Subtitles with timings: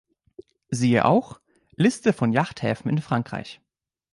[0.71, 1.39] Siehe auch:
[1.75, 3.61] Liste von Yachthäfen in Frankreich